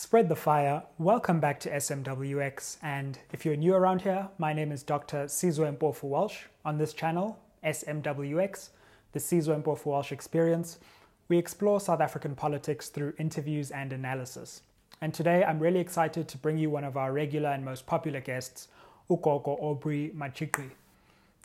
[0.00, 0.84] Spread the fire.
[0.96, 2.76] Welcome back to SMWX.
[2.84, 5.24] And if you're new around here, my name is Dr.
[5.24, 6.42] Sizwe Mpofu Walsh.
[6.64, 8.68] On this channel, SMWX,
[9.10, 10.78] the Sizwe Mpofu Walsh Experience,
[11.26, 14.62] we explore South African politics through interviews and analysis.
[15.00, 18.20] And today I'm really excited to bring you one of our regular and most popular
[18.20, 18.68] guests,
[19.10, 20.70] Ukoko Aubrey Matshiqi,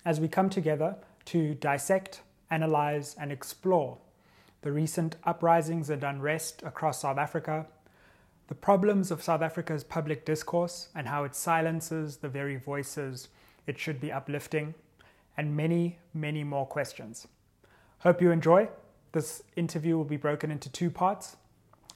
[0.06, 0.96] as we come together
[1.26, 3.98] to dissect, analyze, and explore
[4.62, 7.66] the recent uprisings and unrest across South Africa
[8.54, 13.30] the problems of South Africa's public discourse and how it silences the very voices
[13.66, 14.75] it should be uplifting,
[15.36, 17.28] and many, many more questions.
[18.02, 18.70] Hope you enjoy.
[19.11, 21.36] This interview will be broken into two parts,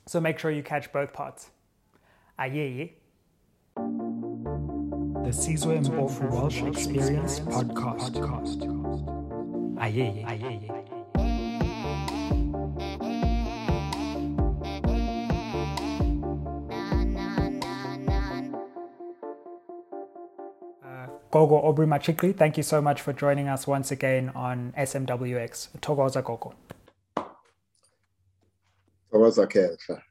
[0.07, 1.51] so make sure you catch both parts.
[2.39, 2.93] Aye.
[3.75, 8.17] The Sizwe Mpofu Walsh Experience Podcast.
[9.79, 10.25] Aye.
[10.25, 10.76] Aye.
[21.29, 25.69] Gogo Aubrey Matshiqi, thank you so much for joining us once again on SMWX.
[25.81, 26.53] Togoza Gogo.
[29.11, 30.01] Togoza Kelsa.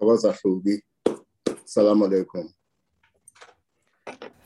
[0.00, 0.80] Togoza Fubi.
[1.66, 2.48] Salam alaikum.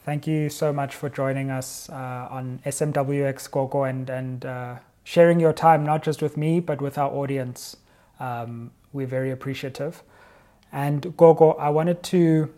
[0.04, 5.38] Thank you so much for joining us uh, on SMWX Gogo and, and uh, sharing
[5.38, 7.76] your time, not just with me, but with our audience.
[8.18, 10.02] Um, we're very appreciative.
[10.72, 12.52] And Gogo, I wanted to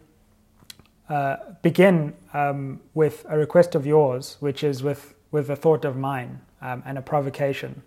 [1.10, 5.96] uh, begin um, with a request of yours, which is with, with a thought of
[5.96, 7.82] mine um, and a provocation,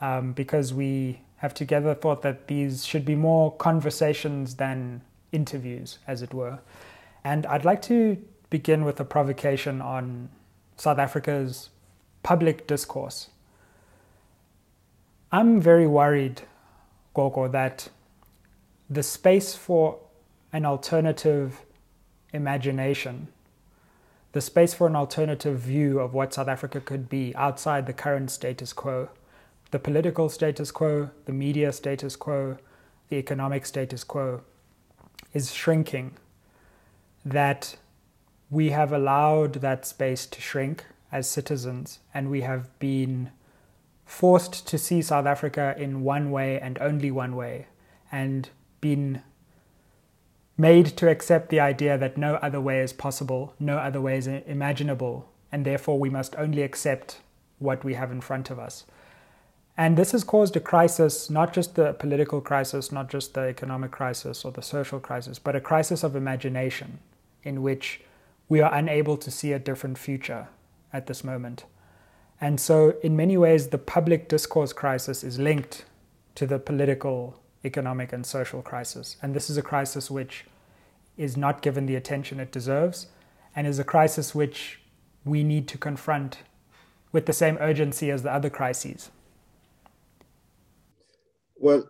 [0.00, 6.22] um, because we have together thought that these should be more conversations than interviews, as
[6.22, 6.58] it were.
[7.22, 8.16] And I'd like to
[8.48, 10.30] begin with a provocation on
[10.78, 11.68] South Africa's
[12.22, 13.28] public discourse.
[15.30, 16.42] I'm very worried,
[17.12, 17.90] Gogo, that
[18.88, 19.98] the space for
[20.50, 21.60] an alternative
[22.34, 23.28] imagination,
[24.32, 28.30] the space for an alternative view of what South Africa could be outside the current
[28.30, 29.08] status quo,
[29.70, 32.58] the political status quo, the media status quo,
[33.08, 34.42] the economic status quo,
[35.32, 36.16] is shrinking.
[37.24, 37.76] That
[38.50, 43.30] we have allowed that space to shrink as citizens, and we have been
[44.04, 47.66] forced to see South Africa in one way and only one way,
[48.10, 48.50] and
[48.80, 49.22] been
[50.56, 54.26] made to accept the idea that no other way is possible, no other way is
[54.26, 57.20] imaginable, and therefore we must only accept
[57.58, 58.84] what we have in front of us.
[59.76, 63.90] And this has caused a crisis, not just the political crisis, not just the economic
[63.90, 67.00] crisis or the social crisis, but a crisis of imagination
[67.42, 68.00] in which
[68.48, 70.48] we are unable to see a different future
[70.92, 71.64] at this moment.
[72.40, 75.84] And so, in many ways, the public discourse crisis is linked
[76.36, 79.16] to the political economic and social crisis.
[79.22, 80.44] And this is a crisis which
[81.16, 83.06] is not given the attention it deserves
[83.56, 84.80] and is a crisis which
[85.24, 86.38] we need to confront
[87.12, 89.10] with the same urgency as the other crises.
[91.56, 91.88] Well,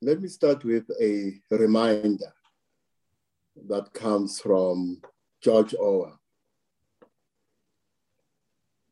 [0.00, 2.32] let me start with a reminder
[3.68, 5.02] that comes from
[5.42, 6.18] George Orwell.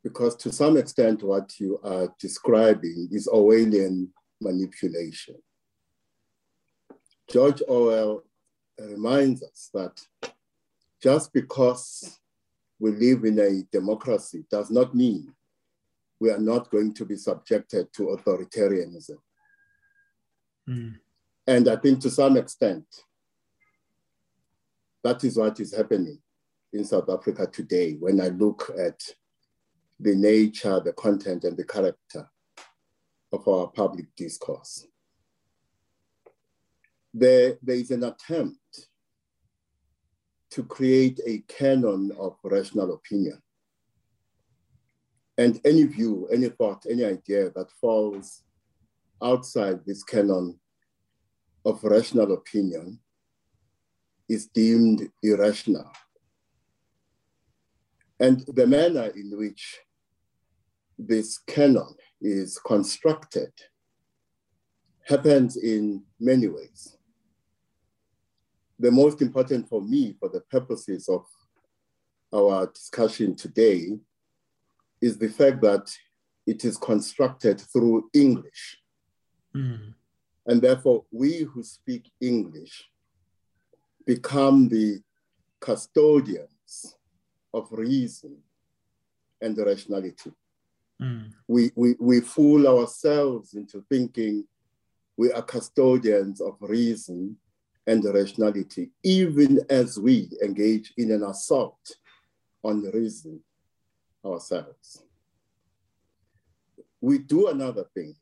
[0.02, 4.08] Because to some extent, what you are describing is Orwellian
[4.44, 5.36] manipulation.
[7.30, 8.22] George Orwell
[8.78, 10.00] reminds us that
[11.02, 12.18] just because
[12.78, 15.34] we live in a democracy does not mean
[16.20, 19.18] we are not going to be subjected to authoritarianism.
[20.68, 20.94] Mm.
[21.46, 22.86] And I think to some extent,
[25.02, 26.18] that is what is happening
[26.72, 29.00] in South Africa today when I look at
[30.00, 32.28] the nature, the content, and the character
[33.34, 34.86] of our public discourse.
[37.12, 38.88] There, there is an attempt
[40.50, 43.40] to create a canon of rational opinion.
[45.36, 48.44] And any view, any thought, any idea that falls
[49.20, 50.60] outside this canon
[51.64, 53.00] of rational opinion
[54.28, 55.90] is deemed irrational.
[58.20, 59.80] And the manner in which
[60.96, 61.94] this canon
[62.24, 63.52] is constructed
[65.06, 66.96] happens in many ways.
[68.78, 71.26] The most important for me, for the purposes of
[72.34, 73.98] our discussion today,
[75.02, 75.94] is the fact that
[76.46, 78.78] it is constructed through English.
[79.54, 79.92] Mm.
[80.46, 82.88] And therefore, we who speak English
[84.06, 85.00] become the
[85.60, 86.96] custodians
[87.52, 88.38] of reason
[89.40, 90.32] and rationality.
[91.02, 91.32] Mm.
[91.48, 94.44] We, we, we fool ourselves into thinking
[95.16, 97.36] we are custodians of reason
[97.86, 101.96] and rationality, even as we engage in an assault
[102.62, 103.40] on reason
[104.24, 105.02] ourselves.
[107.00, 108.14] We do another thing,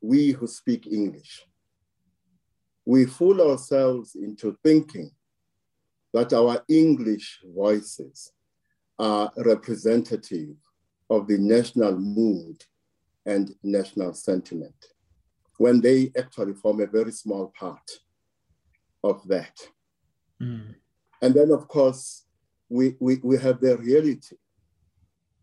[0.00, 1.46] we who speak English.
[2.84, 5.10] We fool ourselves into thinking
[6.12, 8.32] that our English voices
[8.98, 10.54] are representative
[11.10, 12.64] of the national mood
[13.26, 14.74] and national sentiment,
[15.58, 17.90] when they actually form a very small part
[19.02, 19.58] of that.
[20.40, 20.74] Mm.
[21.20, 22.24] And then, of course,
[22.68, 24.36] we, we, we have the reality,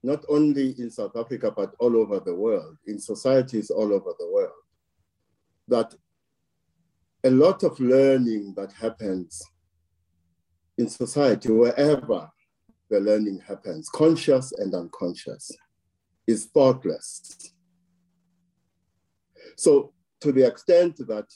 [0.04, 4.30] not only in South Africa, but all over the world, in societies all over the
[4.32, 4.52] world,
[5.68, 5.94] that
[7.24, 9.42] a lot of learning that happens
[10.78, 12.30] in society, wherever
[12.90, 15.52] the learning happens, conscious and unconscious,
[16.28, 17.52] is thoughtless.
[19.56, 21.28] So, to the extent that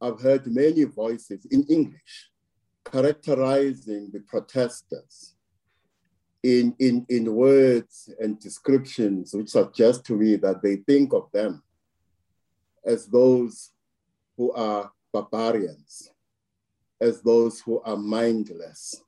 [0.00, 2.30] I've heard many voices in English
[2.84, 5.34] characterizing the protesters
[6.42, 11.62] in, in, in words and descriptions which suggest to me that they think of them
[12.84, 13.70] as those
[14.36, 16.10] who are barbarians,
[17.00, 19.02] as those who are mindless.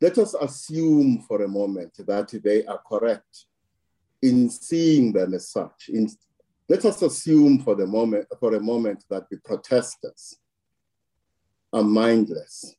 [0.00, 3.46] Let us assume for a moment that they are correct
[4.22, 5.88] in seeing them as such.
[5.88, 6.08] In,
[6.68, 10.36] let us assume for the moment, for a moment that the protesters
[11.72, 12.76] are mindless.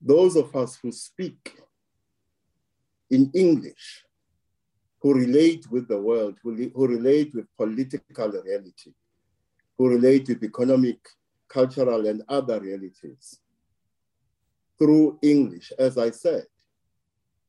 [0.00, 1.58] Those of us who speak
[3.10, 4.04] in English,
[5.00, 8.92] who relate with the world, who, who relate with political reality,
[9.76, 10.98] who relate with economic,
[11.48, 13.40] cultural, and other realities.
[14.78, 16.46] Through English, as I said,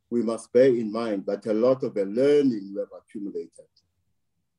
[0.09, 3.51] we must bear in mind that a lot of the learning we have accumulated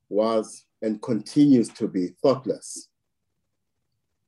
[0.08, 2.88] was and continues to be thoughtless.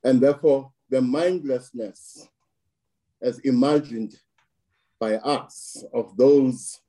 [0.04, 2.28] And therefore, the mindlessness
[3.20, 4.16] as imagined
[4.98, 6.80] by us of those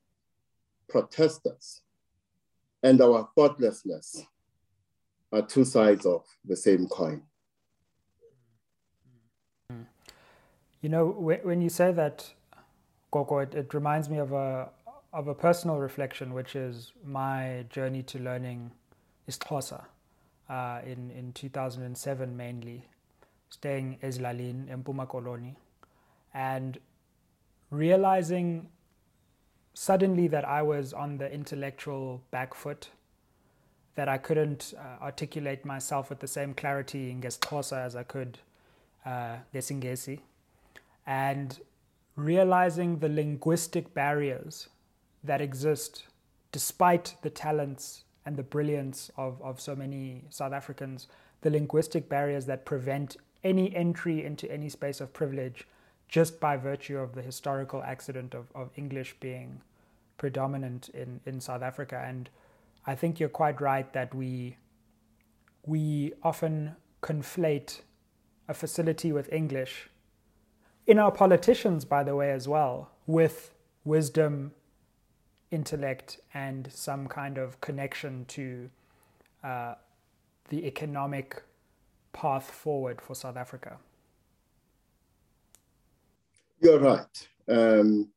[0.90, 1.82] protesters
[2.82, 4.26] and our thoughtlessness
[5.32, 7.24] are two sides of the same coin.
[10.84, 12.34] You know, when you say that,
[13.10, 14.68] Koko, it, it reminds me of a
[15.14, 18.72] of a personal reflection, which is my journey to learning
[19.30, 19.86] isiXhosa
[20.50, 22.86] uh, in in 2007 mainly,
[23.50, 25.56] staying in puma Koloni,
[26.34, 26.80] and
[27.70, 28.68] realizing
[29.74, 32.90] suddenly that I was on the intellectual back foot,
[33.96, 38.40] that I couldn't uh, articulate myself with the same clarity in ngesiXhosa as I could
[39.06, 40.20] uh, ngesingesi,
[41.06, 41.60] and
[42.16, 44.70] realizing the linguistic barriers
[45.24, 46.04] that exist
[46.52, 51.08] despite the talents and the brilliance of, of so many South Africans,
[51.42, 55.68] the linguistic barriers that prevent any entry into any space of privilege
[56.08, 59.62] just by virtue of the historical accident of, of English being
[60.18, 62.04] predominant in, in South Africa.
[62.06, 62.30] And
[62.86, 64.58] I think you're quite right that we
[65.66, 67.82] we often conflate
[68.50, 69.90] a facility with English
[70.86, 73.54] in our politicians, by the way, as well, with
[73.84, 74.52] wisdom,
[75.52, 78.70] intellect, and some kind of connection to
[79.44, 79.76] uh,
[80.50, 81.42] the economic
[82.12, 83.78] path forward for South Africa.
[86.60, 87.28] You're right.
[87.48, 88.10] Um,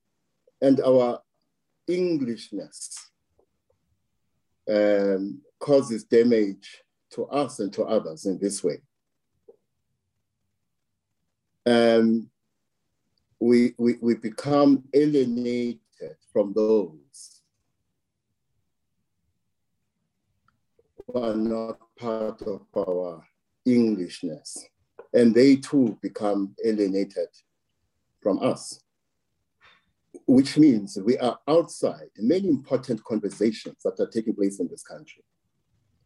[0.60, 1.20] and our
[1.88, 3.10] Englishness
[4.68, 8.80] um, causes damage to us and to others in this way.
[11.64, 12.30] Um,
[13.40, 15.80] we, we, we become alienated
[16.32, 17.42] from those
[21.06, 23.26] who are not part of our
[23.66, 24.64] Englishness.
[25.12, 27.28] And they too become alienated
[28.22, 28.80] from us,
[30.26, 35.24] which means we are outside many important conversations that are taking place in this country,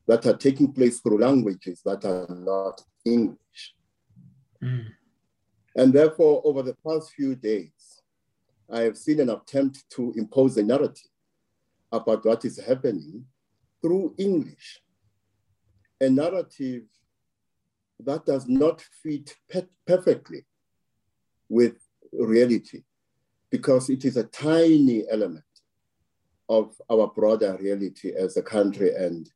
[0.06, 3.74] that are taking place through languages that are not English.
[4.62, 4.86] Mm.
[5.76, 8.02] And therefore, over the past few days,
[8.70, 11.10] I have seen an attempt to impose a narrative
[11.92, 13.24] about what is happening
[13.82, 14.80] through English,
[16.00, 16.84] a narrative
[18.00, 19.36] that does not fit
[19.86, 20.44] perfectly
[21.48, 21.76] with
[22.12, 22.82] reality
[23.50, 25.44] because it is a tiny element
[26.48, 29.30] of our broader reality as a country and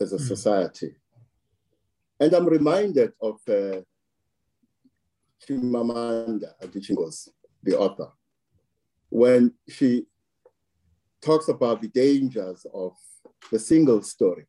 [0.00, 0.26] as a mm.
[0.26, 0.94] society.
[2.20, 3.80] And I'm reminded of uh,
[5.42, 7.28] Chimamanda Adichie,
[7.62, 8.10] the author,
[9.08, 10.06] when she
[11.20, 12.92] talks about the dangers of
[13.50, 14.46] the single story.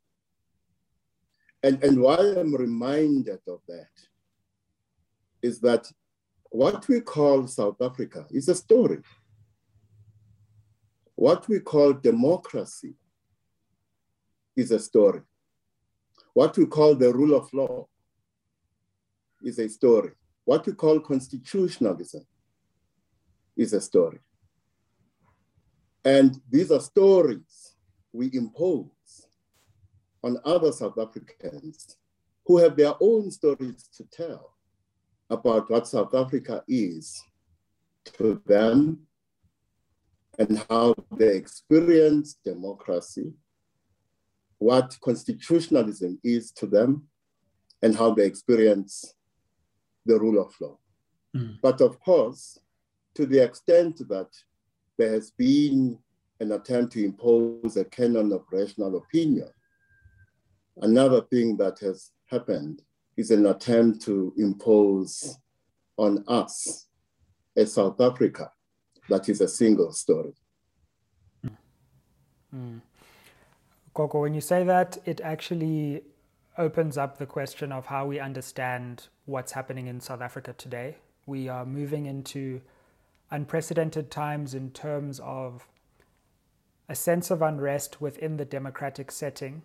[1.63, 3.89] And, and why I'm reminded of that
[5.41, 5.91] is that
[6.49, 8.99] what we call South Africa is a story.
[11.15, 12.95] What we call democracy
[14.55, 15.21] is a story.
[16.33, 17.87] What we call the rule of law
[19.41, 20.11] is a story.
[20.47, 22.25] What we call constitutionalism
[23.57, 24.19] is a story.
[26.05, 27.75] And these are stories
[28.13, 29.27] we impose
[30.23, 31.97] on other South Africans
[32.45, 34.53] who have their own stories to tell
[35.29, 37.21] about what South Africa is
[38.17, 38.99] to them
[40.39, 43.33] and how they experience democracy,
[44.59, 47.03] what constitutionalism is to them,
[47.81, 49.13] and how they experience
[50.07, 50.77] the rule of law.
[51.35, 51.57] Mm.
[51.61, 52.57] But of course,
[53.15, 54.29] to the extent that
[54.97, 55.99] there has been
[56.39, 59.49] an attempt to impose a canon of rational opinion,
[60.81, 62.81] another thing that has happened
[63.17, 65.37] is an attempt to impose
[65.97, 66.87] on us
[67.55, 68.51] a South Africa
[69.09, 70.33] that is a single story.
[72.55, 72.81] Mm.
[73.93, 76.03] Coco, when you say that, it actually
[76.57, 80.97] opens up the question of how we understand what's happening in South Africa today.
[81.25, 82.61] We are moving into
[83.29, 85.67] unprecedented times in terms of
[86.89, 89.61] a sense of unrest within the democratic setting,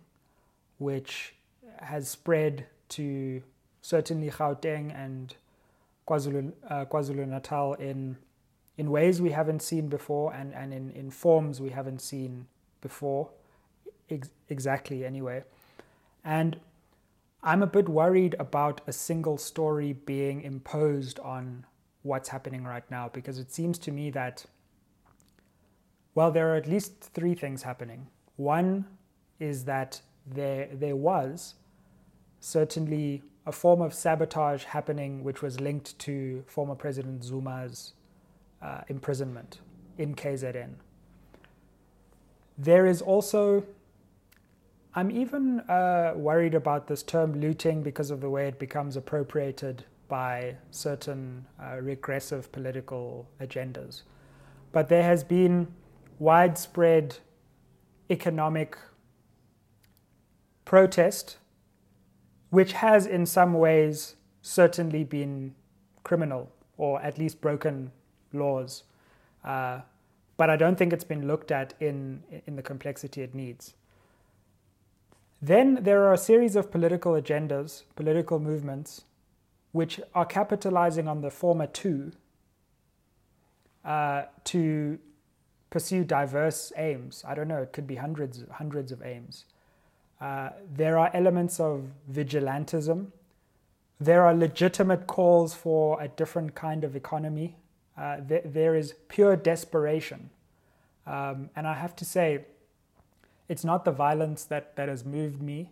[0.77, 1.35] which
[1.79, 3.41] has spread to
[3.81, 5.35] certainly Gauteng and
[6.07, 8.17] KwaZulu, uh, Natal in
[8.75, 12.47] in ways we haven't seen before and, and in, in forms we haven't seen
[12.81, 13.29] before,
[14.09, 15.43] ex- exactly anyway.
[16.25, 16.59] And
[17.45, 21.65] I'm a bit worried about a single story being imposed on
[22.01, 24.45] what's happening right now because it seems to me that,
[26.15, 28.07] well, there are at least three things happening.
[28.37, 28.85] One
[29.39, 31.55] is that there, there was
[32.39, 37.91] certainly a form of sabotage happening which was linked to former President Zuma's
[38.61, 39.59] uh, imprisonment
[39.97, 40.75] in KZN.
[42.57, 43.65] There is also,
[44.95, 49.85] I'm even uh, worried about this term looting because of the way it becomes appropriated
[50.07, 54.03] by certain uh, regressive political agendas.
[54.71, 55.67] But there has been
[56.19, 57.17] widespread
[58.09, 58.77] economic
[60.65, 61.37] protest
[62.53, 65.55] which has in some ways certainly been
[66.03, 67.91] criminal or at least broken
[68.31, 68.83] laws.
[69.43, 69.79] Uh,
[70.37, 73.73] but I don't think it's been looked at in, in the complexity it needs.
[75.43, 79.01] Then there are a series of political agendas, political movements,
[79.73, 82.13] which are capitalizing on the former two
[83.83, 84.99] uh, to
[85.69, 87.25] pursue diverse aims.
[87.27, 89.43] I don't know, it could be hundreds, hundreds of aims.
[90.21, 93.07] Uh, there are elements of vigilantism.
[93.99, 97.57] There are legitimate calls for a different kind of economy.
[97.97, 100.29] Uh, th- there is pure desperation.
[101.05, 102.45] Um, and I have to say,
[103.49, 105.71] it's not the violence that, that has moved me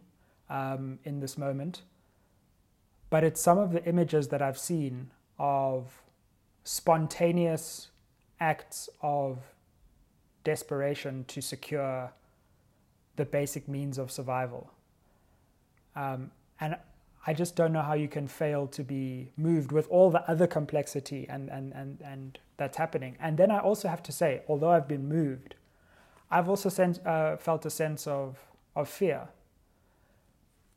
[0.49, 1.81] um, in this moment,
[3.09, 6.01] but it's some of the images that I've seen of
[6.63, 7.89] spontaneous
[8.39, 9.39] acts of
[10.43, 12.11] desperation to secure
[13.15, 14.71] the basic means of survival.
[15.95, 16.77] Um, and
[17.27, 20.47] I just don't know how you can fail to be moved with all the other
[20.47, 23.17] complexity and, and, and, and that's happening.
[23.19, 25.55] And then I also have to say, although I've been moved,
[26.31, 28.39] I've also sense, uh, felt a sense of,
[28.75, 29.27] of fear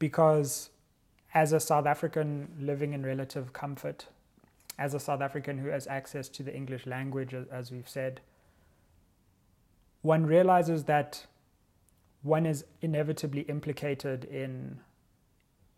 [0.00, 0.70] because
[1.32, 4.06] as a South African living in relative comfort,
[4.78, 8.20] as a South African who has access to the English language, as we've said,
[10.02, 11.26] one realizes that
[12.22, 14.80] one is inevitably implicated in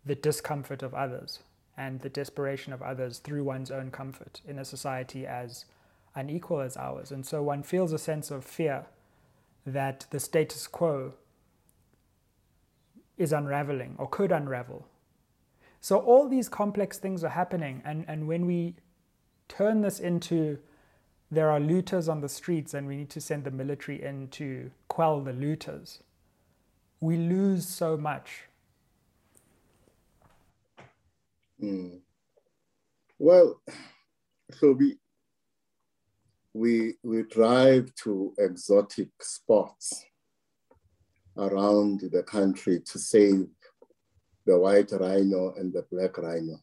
[0.05, 1.39] the discomfort of others
[1.77, 5.65] and the desperation of others through one's own comfort in a society as
[6.15, 7.11] unequal as ours.
[7.11, 8.85] And so one feels a sense of fear
[9.67, 11.13] that the status quo
[13.17, 14.87] is unraveling or could unravel.
[15.81, 18.75] So all these complex things are happening, and, and when we
[19.47, 20.59] turn this into
[21.29, 24.71] there are looters on the streets and we need to send the military in to
[24.87, 26.01] quell the looters,
[27.01, 28.43] we lose so much.
[31.61, 31.99] Mm.
[33.19, 33.61] Well,
[34.51, 34.97] so we
[36.57, 40.05] we we drive to exotic spots
[41.37, 43.47] around the country to save
[44.47, 46.57] the white rhino and the black rhino.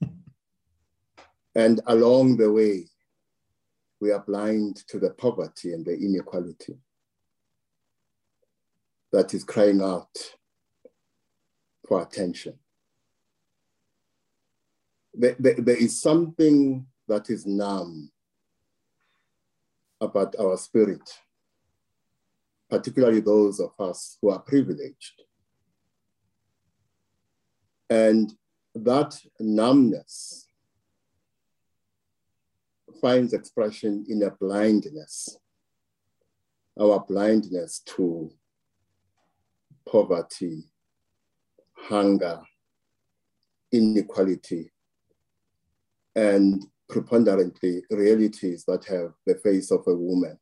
[1.56, 2.86] and along the way,
[4.00, 6.76] we are blind to the poverty and the inequality
[9.12, 10.16] that is crying out
[11.88, 12.54] for attention.
[15.14, 18.12] There, there, there is something that is numb
[20.00, 21.18] about our spirit,
[22.68, 25.22] particularly those of us who are privileged.
[27.88, 28.32] And
[28.74, 30.48] that numbness
[33.00, 35.38] finds expression in a blindness,
[36.78, 38.30] our blindness to
[39.88, 40.64] poverty,
[41.74, 42.42] hunger,
[43.72, 44.72] inequality,
[46.14, 50.38] and preponderantly realities that have the face of a woman,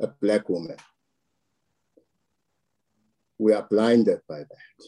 [0.00, 0.76] a Black woman.
[3.38, 4.86] We are blinded by that.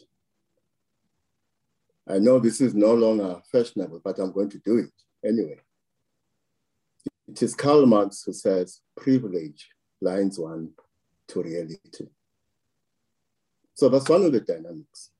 [2.08, 4.92] I know this is no longer fashionable, but I'm going to do it
[5.26, 5.60] anyway.
[7.28, 9.68] It is Karl Marx who says privilege
[10.00, 10.70] blinds one
[11.28, 12.08] to reality.
[13.74, 15.10] So that's one of the dynamics.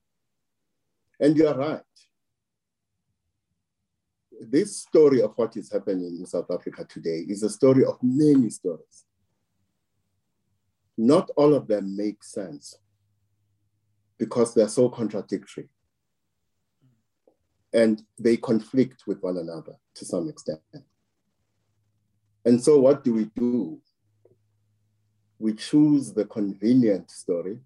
[1.20, 1.82] And you are right.
[4.40, 8.50] This story of what is happening in South Africa today is a story of many
[8.50, 9.04] stories.
[10.96, 12.76] Not all of them make sense
[14.16, 15.68] because they're so contradictory
[17.72, 20.60] and they conflict with one another to some extent.
[22.44, 23.80] And so, what do we do?
[25.38, 27.60] We choose the convenient story,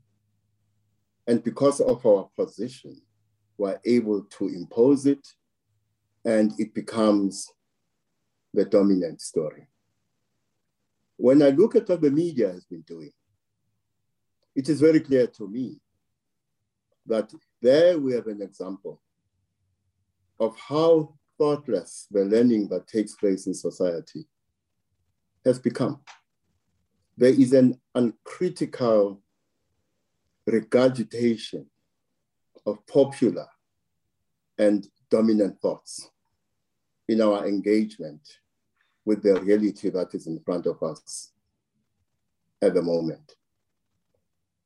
[1.27, 3.01] and because of our position,
[3.57, 5.27] we're able to impose it,
[6.25, 7.51] and it becomes
[8.55, 9.67] the dominant story.
[11.17, 13.13] When I look at what the media has been doing,
[14.55, 15.81] it is very clear to me
[17.07, 19.01] that there we have an example
[20.39, 24.27] of how thoughtless the learning that takes place in society
[25.45, 26.01] has become.
[27.17, 29.23] There is an uncritical
[30.47, 31.67] regurgitation
[32.67, 33.47] of popular
[34.59, 36.12] and dominant thoughts
[37.09, 38.39] in our engagement
[39.05, 41.33] with the reality that is in front of us
[42.63, 43.35] at the moment.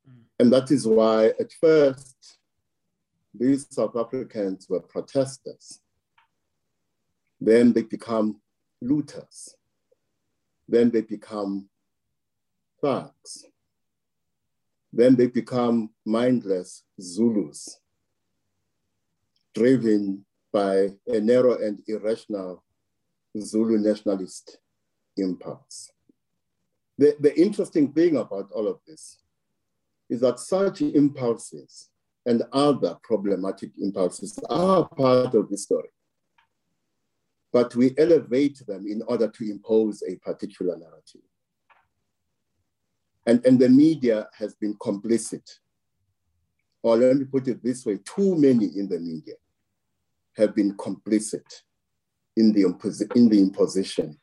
[0.08, 0.22] Mm.
[0.38, 2.38] And that is why, at first,
[3.34, 5.80] these South Africans were protesters.
[7.40, 8.40] Then they become
[8.80, 9.54] looters.
[10.68, 11.68] Then they become
[12.80, 13.46] thugs.
[14.92, 17.80] Then they become mindless Zulus,
[19.54, 20.25] driven
[20.56, 22.64] by a narrow and irrational
[23.38, 24.56] Zulu nationalist
[25.18, 25.90] impulse.
[26.96, 29.18] The, the interesting thing about all of this
[30.08, 31.90] is that such impulses
[32.24, 35.90] and other problematic impulses are part of the story.
[37.52, 41.28] But we elevate them in order to impose a particular narrative.
[43.26, 45.46] And, and the media has been complicit.
[46.82, 49.34] Or let me put it this way too many in the media
[50.36, 51.62] have been complicit
[52.36, 52.62] in the,
[53.14, 54.18] in the imposition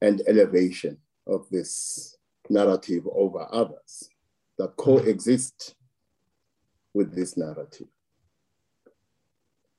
[0.00, 2.16] and elevation of this
[2.48, 4.08] narrative over others
[4.58, 5.76] that coexist
[6.92, 7.86] with this narrative.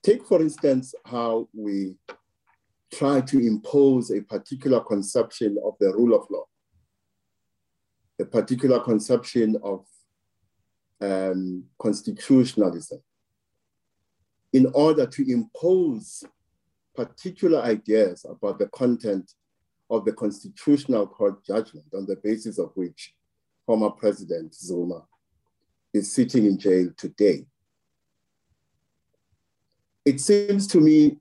[0.02, 1.96] Take, for instance, how we
[2.92, 6.44] try to impose a particular conception of the rule of law,
[8.20, 9.86] a particular conception of
[11.00, 13.00] um, constitutionalism,
[14.52, 16.24] in order to impose
[16.94, 19.32] particular ideas about the content
[19.90, 23.14] of the constitutional court judgment on the basis of which
[23.66, 25.02] former President Zuma
[25.94, 27.46] is sitting in jail today.
[30.04, 31.18] It seems to me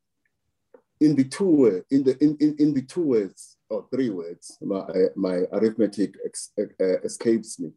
[1.00, 4.84] in the two in the in, in, in the two words or three words, my,
[5.16, 7.72] my arithmetic ex, uh, escapes me.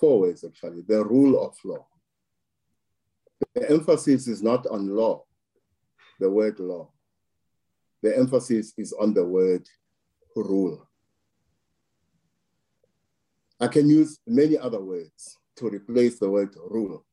[0.00, 1.86] Four words actually, the rule of law.
[3.54, 5.24] The emphasis is not on law,
[6.18, 6.90] the word law.
[8.02, 9.68] The emphasis is on the word
[10.34, 10.88] rule.
[13.60, 17.04] I can use many other words to replace the word rule.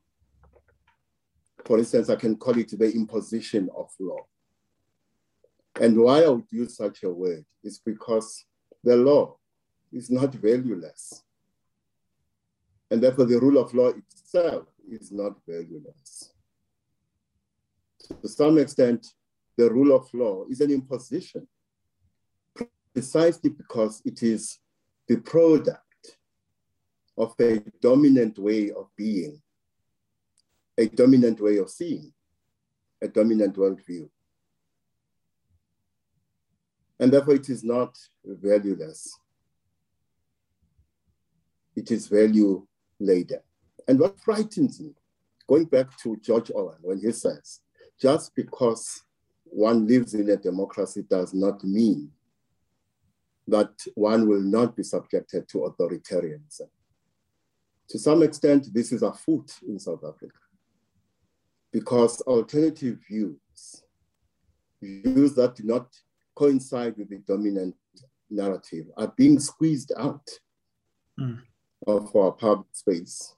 [1.65, 4.25] For instance, I can call it the imposition of law.
[5.81, 8.45] And why I would use such a word is because
[8.81, 9.35] the law
[9.91, 11.23] is not valueless.
[12.89, 16.31] And therefore, the rule of law itself is not valueless.
[18.21, 19.07] To some extent,
[19.57, 21.47] the rule of law is an imposition
[22.93, 24.59] precisely because it is
[25.07, 25.81] the product
[27.17, 29.41] of a dominant way of being,
[30.77, 32.13] a dominant way of seeing,
[33.01, 34.09] a dominant worldview.
[36.99, 39.19] And therefore, it is not valueless.
[41.77, 42.65] it is value
[42.99, 43.39] laden.
[43.87, 44.91] And what frightens me,
[45.47, 47.61] going back to George Orwell, when he says,
[47.99, 49.03] just because
[49.43, 52.11] one lives in a democracy does not mean
[53.47, 56.67] that one will not be subjected to authoritarianism.
[57.89, 60.37] To some extent, this is afoot in South Africa
[61.71, 63.83] because alternative views,
[64.81, 65.87] views that do not
[66.35, 67.75] coincide with the dominant
[68.29, 70.27] narrative, are being squeezed out
[71.19, 71.39] mm.
[71.87, 73.35] Of our public space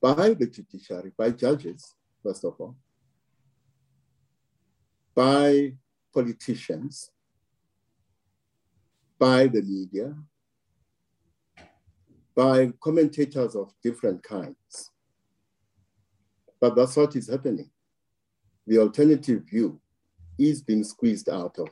[0.00, 2.76] by the judiciary, by judges, first of all,
[5.14, 5.72] by
[6.12, 7.10] politicians,
[9.18, 10.14] by the media,
[12.36, 14.90] by commentators of different kinds.
[16.60, 17.70] But that's what is happening.
[18.66, 19.80] The alternative view
[20.38, 21.68] is being squeezed out of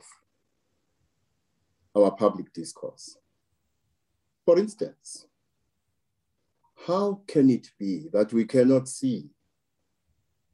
[1.95, 3.17] our public discourse.
[4.45, 5.27] For instance,
[6.85, 9.29] how can it be that we cannot see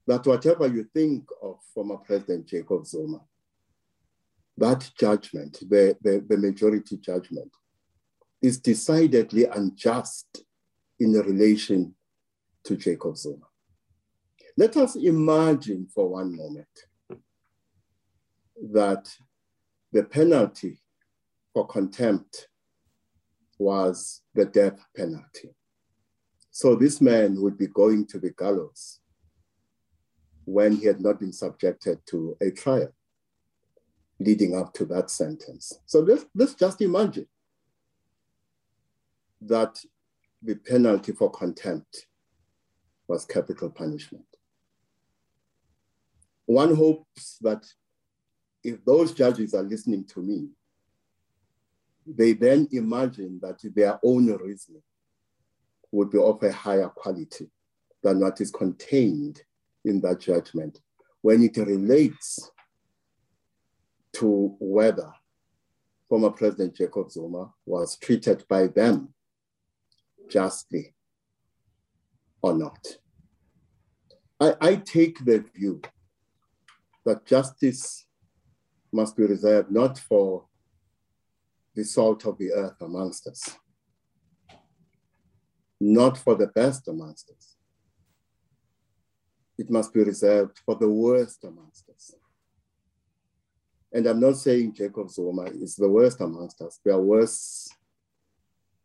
[0.05, 3.21] that whatever you think of former President Jacob Zuma,
[4.57, 7.51] that judgment, the, the, the majority judgment,
[8.41, 10.43] is decidedly unjust
[10.99, 11.93] in relation
[12.63, 13.45] to Jacob Zuma.
[14.57, 16.67] Let us imagine for one moment
[18.71, 19.09] that
[19.91, 20.81] the penalty
[21.53, 22.49] for contempt
[23.57, 25.55] was the death penalty.
[26.51, 28.99] So this man would be going to the gallows
[30.45, 32.93] when he had not been subjected to a trial
[34.19, 35.79] leading up to that sentence.
[35.85, 37.27] So let's, let's just imagine
[39.41, 39.79] that
[40.41, 42.07] the penalty for contempt
[43.07, 44.25] was capital punishment.
[46.45, 47.65] One hopes that
[48.63, 50.49] if those judges are listening to me,
[52.05, 54.81] they then imagine that their own reasoning
[55.91, 57.49] would be of a higher quality
[58.03, 59.41] than what is contained
[59.85, 60.81] in that judgment
[61.21, 62.51] when it relates
[64.13, 65.11] to whether
[66.07, 69.13] former President Jacob Zuma was treated by them
[70.29, 70.93] justly
[72.41, 72.97] or not.
[74.39, 75.81] I, I take the view
[77.05, 78.05] that justice
[78.91, 80.45] must be reserved not for
[81.75, 83.57] the salt of the earth amongst us,
[85.79, 87.55] not for the best amongst us.
[89.57, 92.13] It must be reserved for the worst amongst us.
[93.91, 96.79] And I'm not saying Jacob Zuma is the worst amongst us.
[96.83, 97.69] There are worse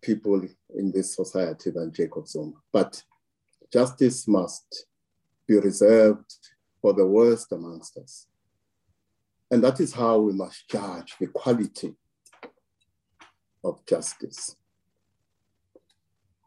[0.01, 0.43] people
[0.77, 2.55] in this society than Jacob Zuma.
[2.73, 3.03] But
[3.73, 4.87] justice must
[5.47, 6.33] be reserved
[6.81, 8.27] for the worst amongst us.
[9.51, 11.95] And that is how we must judge the quality
[13.63, 14.57] of justice.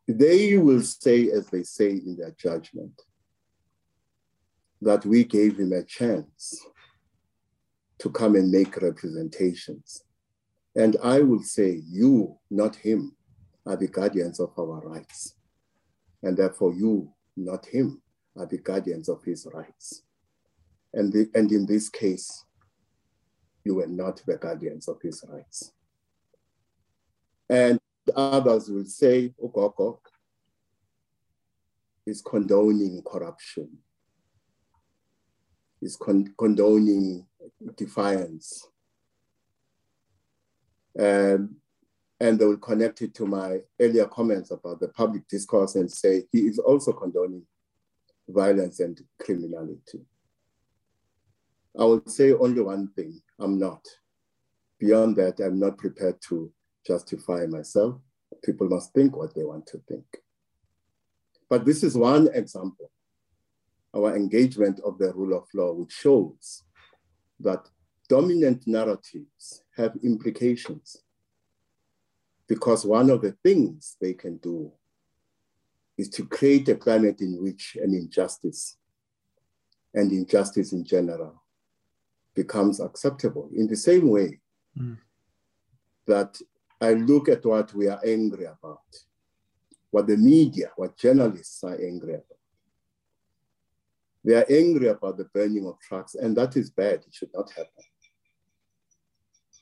[0.07, 3.01] They will say, as they say in their judgment,
[4.81, 6.59] that we gave him a chance
[7.99, 10.03] to come and make representations.
[10.75, 13.15] And I will say, you, not him,
[13.65, 15.33] are the guardians of our rights.
[16.23, 18.01] And therefore, you, not him,
[18.37, 20.03] are the guardians of his rights.
[20.93, 22.45] And, the, and in this case,
[23.65, 25.73] you were not the guardians of his rights.
[27.49, 27.79] And
[28.17, 29.99] others will say, Okoko
[32.05, 33.69] is condoning corruption,
[35.81, 37.25] is con condoning
[37.75, 38.67] defiance.
[40.99, 41.57] Um,
[42.19, 46.23] and they will connect it to my earlier comments about the public discourse and say
[46.31, 47.43] he is also condoning
[48.27, 50.01] violence and criminality.
[51.77, 53.85] I will say only one thing I'm not.
[54.79, 56.51] Beyond that, I'm not prepared to
[56.85, 57.99] justify myself.
[58.43, 60.05] People must think what they want to think.
[61.49, 62.91] But this is one example,
[63.95, 66.63] our engagement of the rule of law, which shows
[67.39, 67.69] that
[68.09, 71.03] dominant narratives have implications
[72.47, 74.71] because one of the things they can do
[75.97, 78.77] is to create a climate in which an injustice
[79.93, 81.43] and injustice in general
[82.35, 84.39] becomes acceptable in the same way
[84.77, 84.97] mm.
[86.05, 86.39] that
[86.79, 88.81] I look at what we are angry about,
[89.89, 92.23] what the media, what journalists are angry about.
[94.23, 96.99] They are angry about the burning of trucks, and that is bad.
[97.07, 97.83] It should not happen.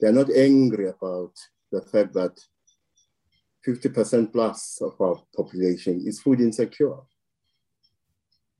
[0.02, 1.34] They are not angry about
[1.72, 2.38] the fact that
[3.66, 6.98] 50% plus of our population is food insecure.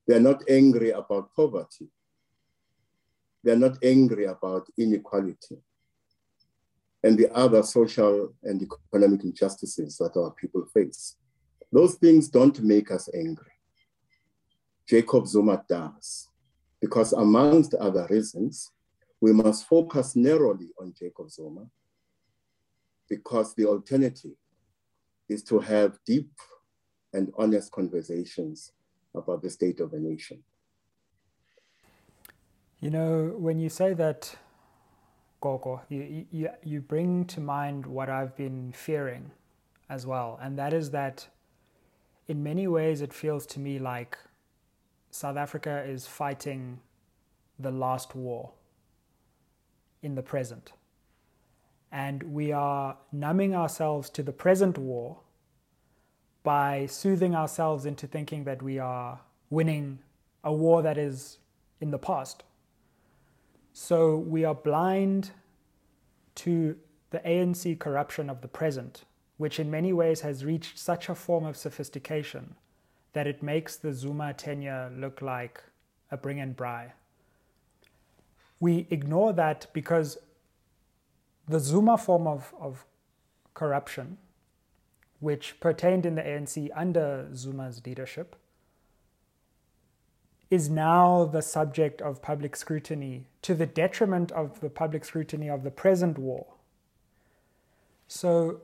[0.08, 1.90] They're not angry about poverty.
[3.44, 5.58] They're not angry about inequality
[7.06, 11.18] and the other social and economic injustices that our people face.
[11.72, 13.52] Those things don't make us angry.
[14.90, 16.30] Jacob Zuma does,
[16.82, 18.72] because amongst other reasons,
[19.22, 21.68] we must focus narrowly on Jacob Zuma
[23.08, 24.38] because the alternative
[25.30, 26.32] is to have deep
[27.14, 28.72] and honest conversations
[29.14, 30.44] about the state of a nation.
[32.80, 34.36] You know, when you say that,
[35.46, 39.30] Gogo, you, you, you bring to mind what I've been fearing
[39.92, 41.28] as well, and that is that
[42.28, 44.18] in many ways it feels to me like
[45.12, 46.80] South Africa is fighting
[47.60, 48.54] the last war
[50.02, 50.74] in the present.
[51.92, 55.20] And we are numbing ourselves to the present war
[56.42, 59.20] by soothing ourselves into thinking that we are
[59.52, 60.00] winning
[60.44, 61.38] a war that is
[61.80, 62.42] in the past.
[63.78, 65.32] So we are blind
[66.36, 66.78] to
[67.10, 69.04] the ANC corruption of the present,
[69.36, 72.56] which in many ways has reached such a form of sophistication
[73.12, 75.62] that it makes the Zuma tenure look like
[76.10, 76.94] a bring and braai.
[78.62, 80.20] We ignore that because
[81.46, 82.86] the Zuma form of, of
[83.54, 84.18] corruption
[85.20, 88.38] which pertained in the ANC under Zuma's leadership,
[90.50, 95.62] is now the subject of public scrutiny to the detriment of the public scrutiny of
[95.62, 96.48] the present war.
[98.08, 98.62] So,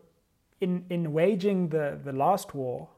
[0.60, 2.90] in, in waging the, the last war,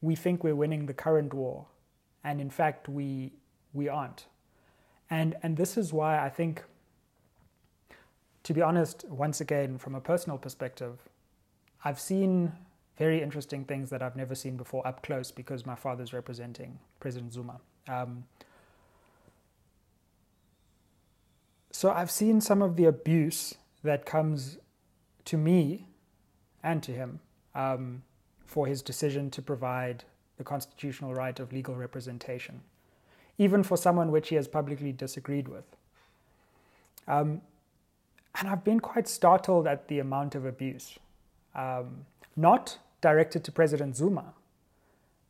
[0.00, 1.66] we think we're winning the current war,
[2.24, 3.30] and in fact, we,
[3.72, 4.26] we aren't.
[5.08, 6.64] And, and this is why I think,
[8.42, 10.98] to be honest, once again, from a personal perspective,
[11.84, 12.50] I've seen
[12.96, 17.32] very interesting things that I've never seen before up close because my father's representing President
[17.32, 17.60] Zuma.
[17.86, 18.24] Um,
[21.78, 24.58] so I've seen some of the abuse that comes
[25.26, 25.86] to me
[26.60, 27.20] and to him
[27.54, 28.02] um,
[28.44, 30.02] for his decision to provide
[30.38, 32.62] the constitutional right of legal representation,
[33.38, 35.62] even for someone which he has publicly disagreed with.
[37.06, 37.42] Um,
[38.34, 40.98] and I've been quite startled at the amount of abuse.
[41.54, 44.34] Um, not directed to President Zuma,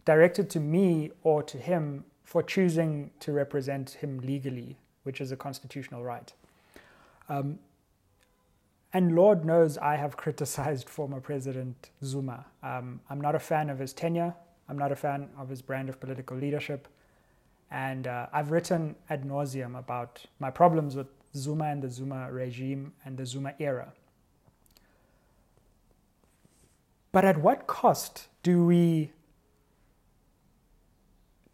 [0.07, 5.37] directed to me or to him for choosing to represent him legally, which is a
[5.37, 6.33] constitutional right.
[7.29, 7.59] Um,
[8.93, 12.47] and Lord knows I have criticized former President Zuma.
[12.63, 14.35] Um, I'm not a fan of his tenure.
[14.69, 16.89] I'm not a fan of his brand of political leadership.
[17.71, 22.93] And uh, I've written ad nauseum about my problems with Zuma and the Zuma regime
[23.05, 23.93] and the Zuma era.
[27.13, 29.13] But at what cost do we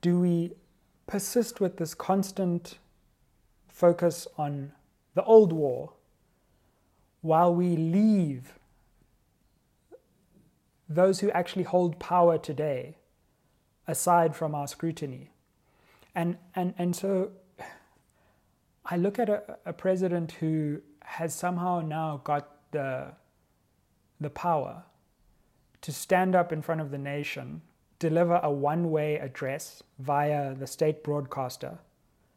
[0.01, 0.53] do we
[1.07, 2.79] persist with this constant
[3.69, 4.73] focus on
[5.15, 5.93] the old war
[7.21, 8.59] while we leave
[10.89, 12.97] those who actually hold power today
[13.87, 15.31] aside from our scrutiny?
[16.15, 17.31] And, and, and so
[18.85, 23.13] I look at a, a president who has somehow now got the,
[24.21, 24.85] the power
[25.81, 27.63] to stand up in front of the nation,
[27.99, 31.79] deliver a one way address via the state broadcaster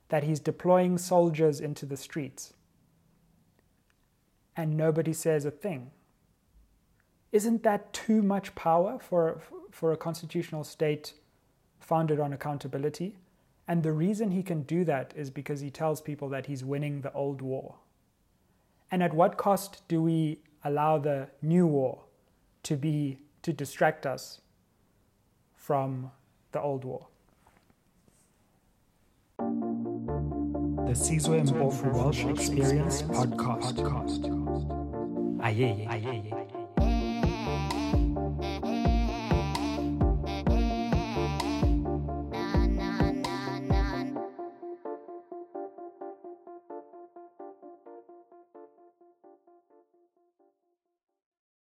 [0.10, 2.54] that he's deploying soldiers into the streets.
[4.58, 5.92] And nobody says a thing.
[7.32, 9.42] Isn't that too much power for,
[9.72, 11.14] for a constitutional state
[11.80, 13.16] founded on accountability?
[13.68, 17.02] And the reason he can do that is because he tells people that he's winning
[17.02, 17.76] the old war.
[18.90, 22.06] And at what cost do we allow the new war
[22.64, 24.42] to be to distract us
[25.56, 26.12] from
[26.54, 27.08] the old war.
[29.38, 34.37] The Sizwe Mpofu Walsh Experience Podcast.
[35.42, 35.86] 哎耶耶！
[35.88, 36.47] 哎耶耶！